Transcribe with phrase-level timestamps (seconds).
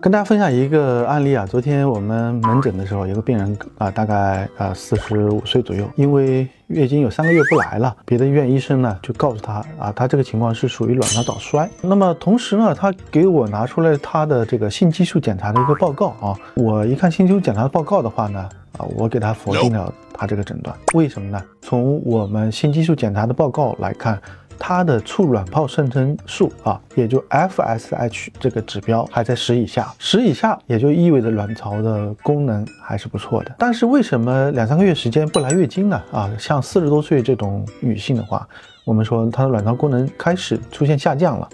[0.00, 11.68] 跟大家分享一个案例啊，昨天我们门诊的时候，有个病人啊，大概啊四十五岁左右，因为月经有三个月不来了，别的医院医生呢就告诉他啊，他这个情况是属于卵巢早衰。
[11.82, 18.48] 那么同时呢，他给我拿出来他的这个性激素检查的一个报告啊，我一看性激素检查报告的话呢，
[18.78, 21.42] 啊，我给他否定了他这个诊断，为什么呢？
[21.60, 24.18] 从我们性激素检查的报告来看。
[24.60, 33.52] 它的促卵泡生成素啊，也就 FSH 这个指标还在十以下，十以下也就意味着卵巢的功能还是不错的。
[33.58, 36.00] 但是为什么两三个月时间不来月经呢？
[36.12, 38.46] 啊，像四十多岁这种女性的话，
[38.84, 41.48] 我们说她的卵巢功能开始出现下降了。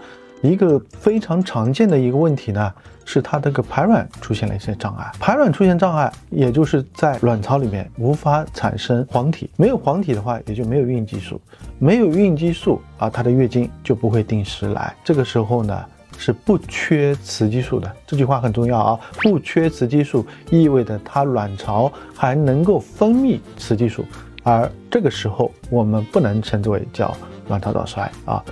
[0.46, 2.72] 一个非常常见的一个问题呢，
[3.04, 5.10] 是它这个排卵出现了一些障碍。
[5.18, 11.40] 排卵出现障碍，也就是在卵巢里面无法产生黄体，没有黄体的话，也就没有孕激素，
[11.78, 14.94] 没有孕激素啊，它的月经就不会定时来。
[15.04, 15.84] 这个时候呢，
[16.16, 17.90] 是不缺雌激素的。
[18.06, 24.04] 这句话很重要啊，不缺雌激素意味着它卵巢还能够分泌雌激素，
[24.42, 27.14] 而这个时候我们不能称之为叫
[27.48, 28.42] 卵巢早衰啊。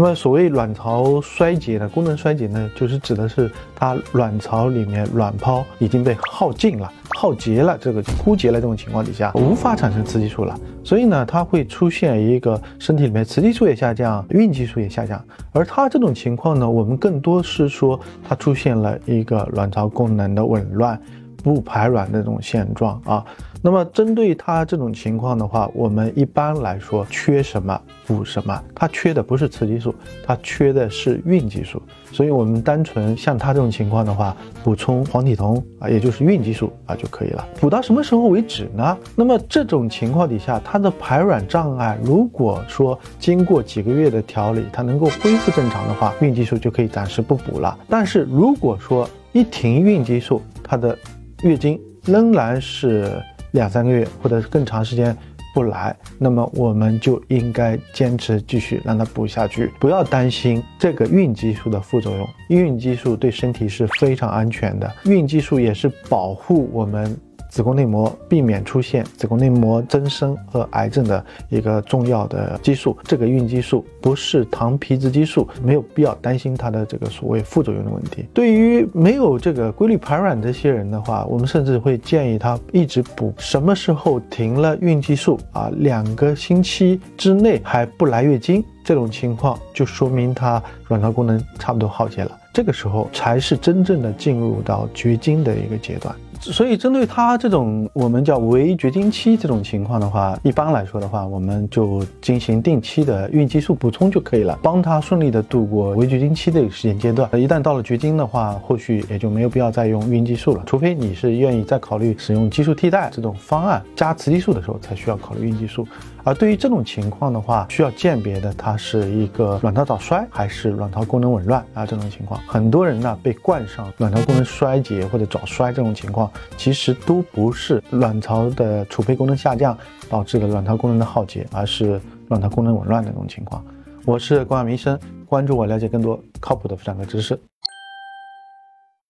[0.00, 15.20] 那么，所谓卵巢衰竭呢，功能衰竭呢，就是指的是它卵巢里面卵泡已经被耗尽了、耗竭了，这个枯竭了这种情况底下，无法产生雌激素了，所以呢，它会出现一个身体里面雌激素也下降，孕激素也下降。
[15.50, 20.96] 而它这种情况呢，我们更多是说它出现了一个卵巢功能的紊乱。
[21.42, 23.24] 不排卵的这种现状啊，
[23.62, 28.62] 那么针对他这种情况的话，我们一般来说缺什么补什么。
[28.74, 31.80] 他缺的不是雌激素，他缺的是孕激素。
[32.10, 37.46] 所以，我们单纯像他这种情况的话，补充黄体酮啊，也就是孕激素啊就可以了。
[37.60, 38.96] 补到什么时候为止呢？
[39.14, 47.78] 那么这种情况底下，他的排卵障碍，如果说经过几个月的调理，它能够恢复正常的话，孕激素就可以暂时不补了。
[47.88, 50.96] 但是如果说一停孕激素，它的
[51.42, 53.22] 月经仍然是
[53.52, 55.16] 两三个月或者更长时间
[55.54, 62.28] 不来，那么我们就应该坚持继续让它补下去，不要担心这个孕激素的副作用。
[62.48, 67.18] 孕激素对身体是非常安全的，孕激素也是保护我们。
[67.48, 78.26] 子宫内膜避免出现子宫内膜增生和癌症的一个重要的激素，这个孕激素不是糖皮质激素，没有必要担心它的这个所谓副作用的问题。
[78.34, 83.32] 对于没有这个规律排卵这些人的话，我们甚至会建议他一直补。
[83.38, 85.70] 什么时候停了孕激素啊？
[85.78, 96.14] 两个星期之内还不来月经，这种情况就说明他卵巢功能差不多耗竭了，这个时候才是真正的进入到绝经的一个阶段。
[96.40, 107.28] 所以，针对他这种我们叫围绝经期这种情况的话，一般来说的话，我们就进行定期的孕激素补充就可以了，帮他顺利的度过围绝经期的时间阶段。
[107.34, 115.86] 一旦到了绝经的话，后续也就没有必要再用孕激素了，除非你是愿意再考虑使用激素替代这种方案，加雌激素的时候才需要考虑孕激素。
[116.24, 121.86] 而对于这种情况的话，需要鉴别的它是一个卵巢早衰还是卵巢功能紊乱啊？
[121.86, 126.27] 这种情况，很多人呢被冠上卵巢功能衰竭或者早衰这种情况。
[126.56, 129.76] 其实都不是卵巢的储备功能下降
[130.08, 133.64] 导致的卵巢功能的耗竭，而是卵巢功能紊乱的这种情况。
[134.04, 137.38] 我是关亚明医生，关注我，了解更多靠谱的妇产科知识。